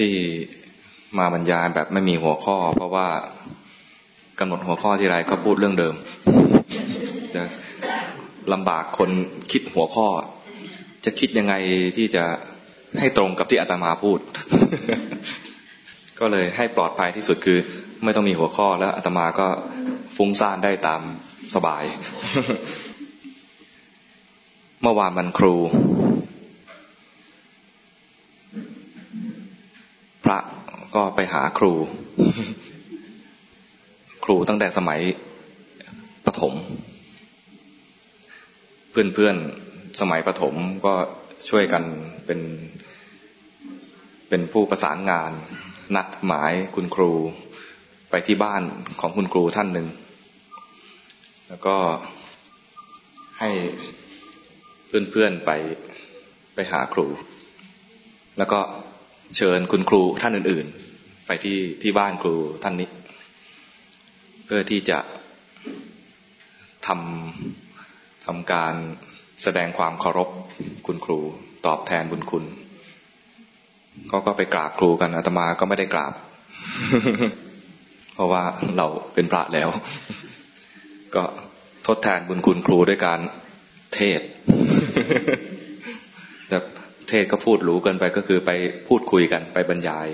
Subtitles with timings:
[0.00, 0.14] ที่
[1.18, 3.06] มาบรรยายแบบไม่มีหัวข้อ เพราะว่า
[4.38, 5.94] กำหนดหัวข้อที่ไรก็พูดเรื่องเดิม
[7.34, 7.42] จะ
[8.52, 9.10] ลำบากคน
[9.52, 10.08] คิดหัวข้อ
[11.04, 11.54] จะคิดยังไง
[11.96, 12.24] ที่จะ
[12.98, 14.18] ให้ตรงกับที่อาตมาพูด
[16.20, 17.58] ก็เลยให้ปลอดภัยที่สุดคือ
[18.04, 19.48] ไม่ต้องมีหัวข้อแล้วอาตมาก็
[20.16, 21.02] ฟุ้งซ่านได้ตาม
[21.54, 21.84] สบาย
[24.82, 25.54] เมื่อวานมันครู
[30.30, 30.38] ระ
[30.94, 31.72] ก็ไปหาครู
[34.24, 35.00] ครูตั้งแต่สมัย
[36.26, 36.54] ประถม
[38.90, 40.54] เพื่อนๆสมัยประถม
[40.86, 40.94] ก็
[41.48, 41.84] ช่วยกัน
[42.26, 42.40] เป็น
[44.28, 45.32] เป็นผู้ประสานงาน
[45.96, 47.12] นัดหมายคุณครู
[48.10, 48.62] ไปที่บ้าน
[49.00, 49.88] ของคุณครูท่านหนึ่ง
[51.48, 51.76] แล้วก็
[53.40, 53.50] ให้
[54.86, 55.50] เพื่อนๆไป
[56.54, 57.06] ไปหาครู
[58.38, 58.60] แล้วก็
[59.36, 62.88] เชิญคุณครูท่านอื่น ๆ ไปที่ที่บ้านครูท่านนี้
[64.44, 64.98] เพื่อที่จะ
[66.86, 68.74] ทำทำการ
[69.42, 70.28] แสดงความเคารพ
[70.86, 71.18] คุณครู
[71.66, 72.44] ตอบแทนบุญคุณ
[74.08, 76.14] เขาก็ไปกราบครูกันอาตมาก็ไม่ได้กราบ
[78.14, 78.42] เพราะว่า
[78.76, 79.68] เราเป็นพระแล้ว
[81.14, 81.22] ก็
[81.86, 83.20] ทดแทนบุญคุณครูด้วยการ
[83.94, 84.20] เทศ
[86.48, 86.58] แต่
[87.10, 88.50] เทศก็พูดรู้เกินไปก็คือไป
[88.88, 90.06] พูดคุยกันไปบรรยาย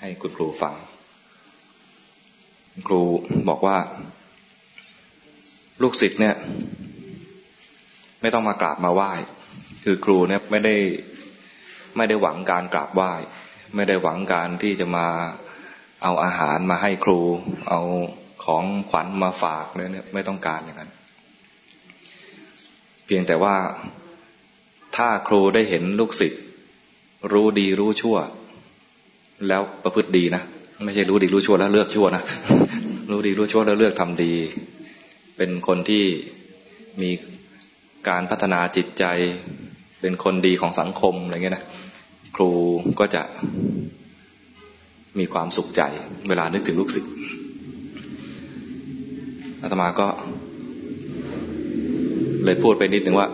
[0.00, 0.74] ให้คุณครูฟัง
[2.86, 3.00] ครู
[3.48, 3.76] บอกว่า
[5.82, 6.34] ลูกศิษย์เนี่ย
[8.22, 9.10] ไม่ต้องมากราบมาไหว้
[9.84, 10.76] คือครูเนี่ยไม่ได้
[11.96, 13.12] ไม่ได้หวังการกราบไหว้
[13.74, 15.06] ไม่ได้หวังการที่จะมา
[16.02, 17.20] เอาอาหารมาให้ครู
[17.68, 17.80] เอา
[18.44, 20.90] ของขวัญมาฝากเนี่ย ไม่ต้องการอย่างนั้น
[23.06, 23.56] เพียงแต่ว่า
[24.98, 26.40] ถ้าครูได้เห็นลูกศิษย์
[27.32, 28.16] รู้ดีรู้ชั่ว
[29.48, 30.42] แล้วประพฤติดีนะ
[30.84, 32.22] ไม่ใช่รู้ดีรู้ชั่วแล้วเลือกชั่วนะ
[33.10, 34.32] รู้ดีรู้ชั่วแล้วเลือกทำดี
[35.36, 36.04] เป็นคนที่
[37.02, 37.10] มี
[38.08, 39.04] การพัฒนาจิตใจ
[40.00, 41.64] เป็นคนดีของสังคมอะไรเงี้ยนะ
[42.36, 42.50] ครู
[43.00, 43.22] ก็จะ
[45.18, 45.82] มีความสุขใจ
[46.28, 47.12] เวลานึกถึงลูกศิษย์
[49.62, 50.06] อาตมาก็
[52.44, 53.28] เลยพูดไปนิดหนึ่งว่า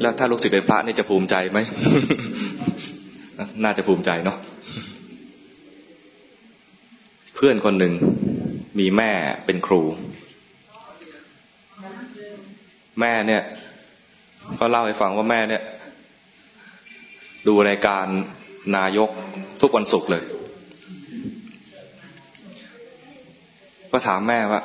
[0.00, 1.58] แล้วถ้าลูกศิษย์เป็นพระนี่จะภูมิใจไหม
[3.64, 4.38] น่าจะภูมิใจเนาะ
[7.34, 7.92] เพื่อนคนหนึ่ง
[8.78, 9.10] มีแม่
[9.46, 9.82] เป็นครู
[13.00, 13.42] แม่เนี่ย
[14.58, 15.62] ก็เล่าให้ฟังว่าแม่เนี่ย
[17.46, 18.06] ดูรายการ
[18.76, 19.10] นายก
[19.60, 20.22] ทุกวันศุกร์เลย
[23.90, 24.60] ก็ถามแม่ว่า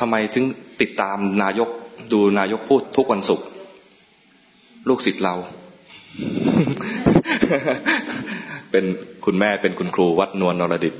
[0.00, 0.44] ทำไมถึง
[0.80, 1.68] ติดตามนายก
[2.12, 3.46] ดูนายกพูดทุกวันศุกร์
[4.88, 5.34] ลูกศิษย์เรา
[8.70, 8.84] เป็น
[9.24, 10.94] คุณแม่เป็นคุณครูวัดนวลนรดิต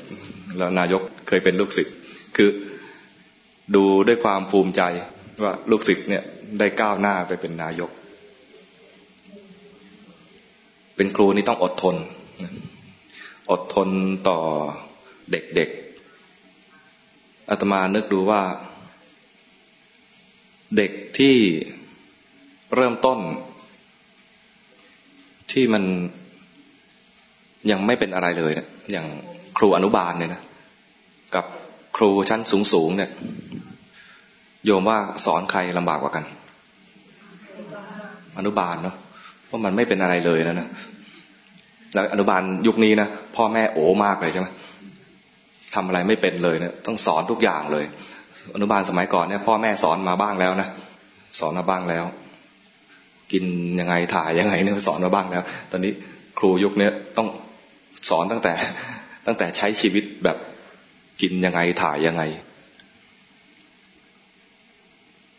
[0.59, 1.95] แล้วนายกเคยเป็นลูกศิษย์
[2.37, 2.51] คือ
[3.75, 4.83] ดูด้วยความภูมิใจ
[5.43, 6.23] ว่าลูกศิษย์เนี่ย
[6.59, 7.91] ได้ก้าวหน้าไปเป็นนายก
[10.97, 11.97] เป็นครูนี่ต้องอดทน
[13.51, 13.89] อดทน
[14.29, 14.39] ต่อ
[15.31, 18.41] เด็กๆอาตมานึกดูว่า
[20.77, 21.37] เด็กที่
[22.75, 23.19] เริ่มต้น
[25.53, 25.85] ที่มัน
[27.71, 29.07] ยังไม่เป็นอะไรเลยเนะี่ยอย่าง
[29.59, 30.43] ครูอนุบาลเนี่ยนะ
[31.35, 31.45] กับ
[31.97, 32.41] ครูชั้น
[32.73, 33.11] สูงๆเนี่ย
[34.65, 36.25] โยมว่าสอนใครลำบากกว่ากัน
[38.39, 38.97] อนุบาลเนาะ
[39.47, 40.69] เพราะมันไม่เป็นอะไรเลยนะนะ
[41.95, 44.49] แล้วอนุบาลยุคนี้นะพ่อแม่โอมากเลยใช่ไหม
[45.75, 47.85] ทำอะไรไม่เป็นเลยเนะต้องสอนทุกอย่างเลย
[48.55, 50.69] อนุบาลสมัยก่อนเนี่ยพ่อแม่สอนมาบ้างแล้วนะ
[51.41, 52.05] สอนมาบ้างแล้ว
[53.33, 53.45] กิน
[53.81, 55.93] ยังไงถ่ายยังไงเนี่ยสอนมาบ้างแล้ว ตอนนี้
[56.39, 57.29] ครูยุคนี้ต้อง
[58.11, 58.55] สอนตั้งแต่
[59.27, 60.37] ตั้งแต่ใช้ชีวิตแบบ
[61.21, 62.23] กินยังไงถ่ายยังไง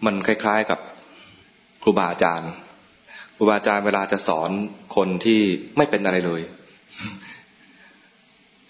[0.05, 0.79] มันคล้ายๆกับ
[1.83, 2.51] ครูบาอาจารย์
[3.35, 4.49] ครูบาอาจารย์เวลาจะสอน
[4.95, 5.41] คนที่
[5.77, 6.41] ไม่เป็นอะไรเลย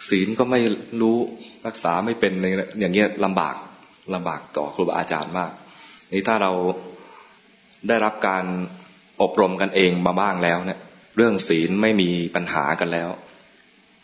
[0.09, 0.59] ศีลก็ไม่
[1.01, 1.17] รู้
[1.67, 3.55] รักษาไม่เป็นเลยอย่างเงี้ยลำบาก
[4.13, 5.51] ลำบากต่อครูบาอาจารย์มาก
[6.13, 6.51] นี่ถ้าเรา
[7.87, 8.45] ได้รับการ
[9.21, 10.79] อบรมกันเองมาบ้างแล้วเนี่ย
[11.15, 13.09] เรื่องศีลไม่มีปัญหากันแล้ว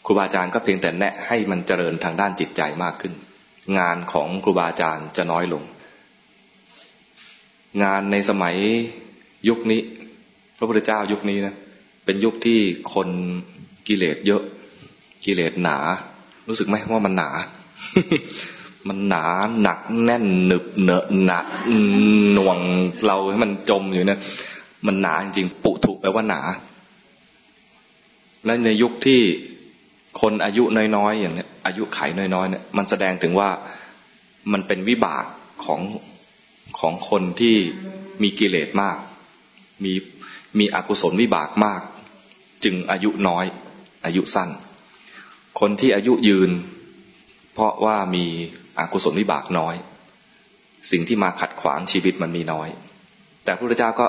[0.06, 3.14] ครูบาอาจารย์ก็เพียงแต่แนะให้มันเจริญทางด้านจิตใจมากขึ้น
[3.80, 5.64] งานของครูบาอาจารย์จะน้อยลง
[7.84, 8.56] งานในสมัย
[9.50, 9.82] ยุคนี้
[10.58, 11.56] พระพุทธเจ้ายุคนี้นะ
[12.06, 12.60] เป็นยุคที่
[12.94, 13.10] คน
[13.88, 14.44] กิเลสเยอะ
[15.26, 15.78] กิเลสหนา
[16.48, 17.30] รู้สึกไหมว่ามันหนา
[18.88, 19.26] มันหนา
[19.62, 21.46] หนักแน่นหนึบเนอะหนัก
[22.34, 22.58] หน่วง
[23.06, 24.20] เราให้มันจมอยู่เนี่ย
[24.86, 26.42] มันหนาจริงปุถุแปลว่าหนา
[28.46, 29.22] และในยุคที่
[30.22, 30.64] คนอายุ
[30.96, 33.50] น้อยๆอย่างเนี้ยอายุไขน้อยๆเนี่ยมันแสดงถึงว่า
[34.52, 35.26] มันเป็นวิบาก
[35.66, 35.82] ของ
[36.80, 37.56] ของคนที่
[38.24, 38.98] มีกิเลสมาก
[39.84, 39.94] มี
[40.60, 41.82] มีอกุศลวิบากมาก
[42.64, 43.46] จึงอายุน้อย
[44.06, 44.50] อายุสั้น
[45.60, 46.52] คนที่อายุยืน
[47.54, 48.26] เพราะว่ามี
[48.80, 49.76] อกุศลวิบากน้อย
[50.92, 52.70] สิ่งที่มาขัดขวางชีวิตมันมีน้อย
[53.44, 54.06] แต่พระพุทธเจ้าก็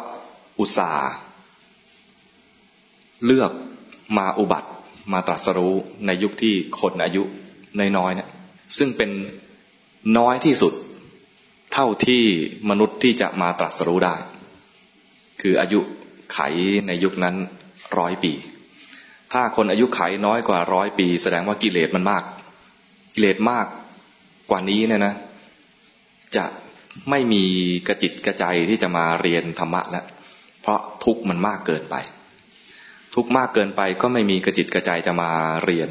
[0.58, 1.10] อุตส่าห์
[3.24, 3.50] เลือก
[4.18, 4.70] มาอุบัติ
[5.12, 5.74] มาตรัสรู้
[6.06, 7.22] ในยุคที่คนอายุ
[7.98, 8.28] น้อยๆเนี่ย
[8.78, 9.10] ซึ่งเป็น
[10.18, 10.72] น้อยที่สุด
[11.72, 12.22] เท่าที่
[12.70, 14.16] มนุษย์ที่จะมาตรัสรู้ได้
[15.40, 15.80] คืออายุ
[16.32, 16.38] ไข
[16.86, 17.36] ในยุคนั้น
[17.98, 18.32] ร้อยปี
[19.32, 22.22] ถ้าคนอายุไขน้อยกว่าร้อยปี แสดงว่ากิเลสมันมาก
[23.14, 23.66] กิเลสมาก
[24.50, 25.14] กว่านี้เนี่ยนะ
[26.36, 26.44] จะ
[27.10, 27.44] ไม่มี
[27.88, 30.04] กระจิตกระใจที่จะมาเรียนธรรมะแล้ว
[30.62, 31.96] เพราะทุกข์มันมากเกินไป
[33.14, 35.30] ทุกข์มากเกินไปก็ไม่มีกระจิตกระใจจะมา
[35.64, 35.90] เรียน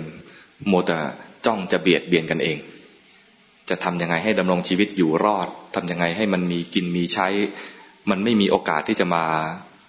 [0.68, 0.98] โมแต่
[1.46, 2.58] จ้องจะเบียดเบียนกันเอง
[3.70, 7.28] จะทำยังไงให้ดำรงชีวิตอยู่รอดทำยังไงให้มันมีกินมีใช้
[8.10, 9.24] มันไม่มีโอกาสที่จะมา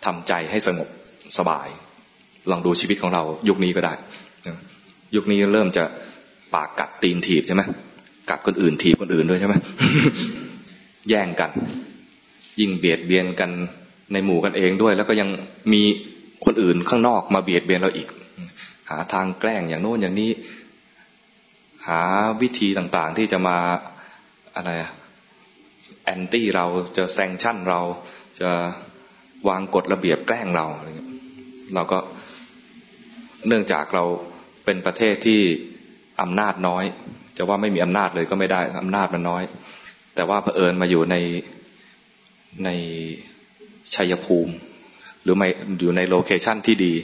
[0.04, 0.88] ทำใจให้สงบ
[1.38, 1.68] สบาย
[2.50, 3.94] ลองดูชีวิตของเรายุคนี้ก็ได้
[5.14, 5.84] ยุคนี้เริ่มจะ
[6.54, 7.62] ปากกัดตีนถีบใช่ไหม
[8.30, 9.54] กัดคนอื่นถีบคนอื่นด้วยใช่ไหม
[11.08, 11.50] แย่งกัน
[12.60, 13.50] ยิ่งเบียดเบียนกัน
[14.12, 15.28] ในหมู่กันเองด้วย แล้วก็ยัง
[15.72, 15.82] มี
[16.44, 18.08] คนอื่นข้างนอกมาเบียดเบียนเราอีก
[18.90, 20.30] หาทางแกล้งอย่างโน้นอย่างนี้
[21.86, 22.02] หา
[22.42, 23.58] วิธีต่างๆที่จะมา
[24.56, 24.70] อะไร
[26.04, 26.66] anti เรา
[26.96, 27.80] จะ sanction เรา
[28.40, 28.50] จะ
[29.48, 31.10] วางกฎระเบียบแกล้งเราอะไรเงี้ย
[31.74, 31.98] เราก็
[33.46, 34.04] เนื่องจากเรา
[34.64, 35.40] เป็นประเทศที่
[36.22, 36.84] อำนาจน้อย
[37.36, 39.42] จะว่าไม่มีอำนาจเลยก็ไม่ได้อำนาจมันน้อย
[40.14, 41.16] แต่ว่าเผอิญมาอยู่ใน
[42.64, 42.68] ใน
[43.94, 44.52] ชัยภูมิ
[45.22, 45.48] หรือไม่
[45.80, 46.94] อยู่ใน location ที่ดี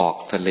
[0.00, 0.50] ออกทะเล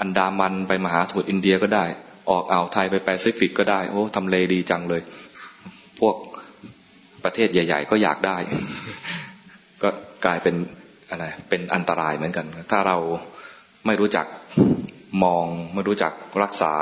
[0.00, 1.84] อันดามันไปมหาสมุทรอินเดียก็ได้
[2.30, 5.02] ออกอ่าวไทยไปแปซิฟิกก็ได้ โอ้ทำเลดีจังเลย
[5.98, 6.16] พวก
[7.24, 8.36] ประเทศใหญ่ ๆ ก็อยากได้
[9.82, 9.88] ก็
[10.24, 10.54] กลายเป็น
[11.10, 12.96] อะไรเป็นอันตรายเหมือนกัน ถ้าเรา
[13.86, 14.26] ไม่รู้จัก
[15.22, 16.12] มองไม่รู้จัก
[16.42, 16.74] รักษา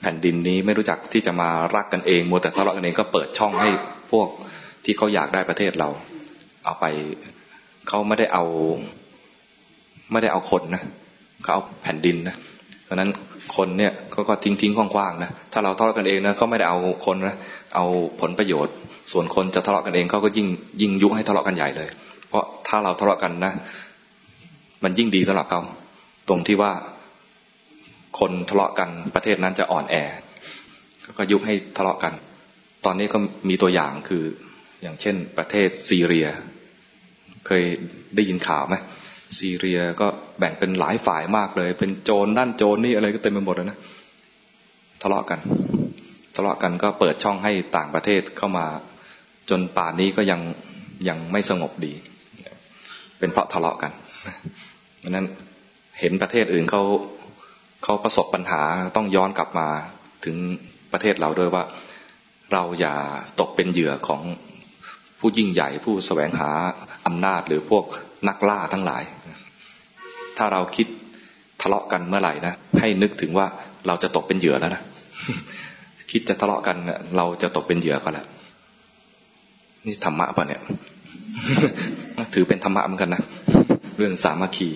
[0.00, 3.70] แผ่นดินนี้ไม่รู้จักที่จะมารักกันเองมัวแต่ทะเลาะกันเองก็เปิดช่องให้
[4.10, 4.28] พวก
[4.84, 5.88] ที่เขาอยากได้ประเทศเรา
[6.64, 6.84] เอาไป
[7.88, 8.44] เขาไม่ได้เอา
[10.12, 10.82] ไม่ได้เอาคนนะ
[11.42, 12.36] เขาเอาแผ่นดินนะ
[12.84, 13.10] เพราะนั้น
[13.56, 17.36] คนเนี่ยเขาก็ทิ้งทิ้งคว่างๆนะถ้าเราทะเลาะกันเองนะก็ไม่ได้เอาคนนะ
[17.74, 17.84] เอา
[18.20, 18.74] ผลประโยชน์
[19.12, 20.46] ส่วนคนจะทะเลาะกันเองเขาก็ยิ่ง
[20.80, 21.88] ยิ่งยุให้ทะเลาะกันใหญ่เลย
[22.28, 23.52] เพราะถ้าเราทะเลาะกันนะ
[24.82, 25.60] มันยิ่งดีสำหรับเขา
[26.28, 26.72] ตรงที่ว่า
[28.18, 29.96] คนทะเลาะกันประเทศนั้นจะอ่อนแอ
[31.18, 32.12] ก็ยุให้ทะเลาะกัน
[32.84, 34.24] ตอนนี้ก็มีตัวอย่างคือ
[34.82, 36.28] อย่างเช่น ประเทศซีเรีย
[37.46, 37.64] เคย
[38.14, 38.74] ได้ยินข่าวไหม
[39.38, 40.06] ซีเรียก็
[40.38, 43.78] แบ่งเป็นหลายฝ่ายมากเลย เป็นโจรนั่นโจรนี่อะไรก็เต็มไปหมดเลยนะ
[45.02, 45.40] ทะเลาะกัน
[46.34, 48.66] ทะเลาะกันก็เปิดช่องให้ต่างประเทศเข้ามา
[49.50, 50.40] จนป่านนี้ก็ยัง
[51.08, 51.94] ยังไม่สงบดี
[53.18, 53.92] เป็นเพราะทะเลาะกัน
[54.98, 55.26] เพราะนั้น
[56.02, 56.82] เห็นประเทศอื่นเขา
[57.84, 58.62] เขาประสบปัญหา
[58.96, 59.68] ต้องย้อนกลับมา
[60.24, 60.36] ถึง
[60.92, 61.64] ประเทศเราด้วยว่า
[62.52, 62.96] เราอย่า
[63.40, 64.22] ตกเป็นเหยื่อของ
[65.18, 66.50] ผู้ยิ่งใหญ่ผู้สแสวงหา
[67.06, 67.84] อำนาจหรือพวก
[68.28, 69.02] นักล่าทั้งหลาย
[70.36, 70.86] ถ้าเราคิด
[71.60, 73.46] ทะเลาะกันเมื่อไหร่นะให้นึกถึงว่า
[73.86, 74.82] เราจะตกเป็นเหยื่อแล้วนะ
[76.10, 76.76] คิดจะทะเลาะกัน
[77.16, 78.26] เราจะตกเป็นเหยื่อก็แล้ว
[79.86, 80.62] นี่ธรรมะป่ะเนี่ย
[82.34, 83.22] ถือเป็นธรรมะเหมือนกันนะ
[83.96, 84.70] เรื่องสามัคคี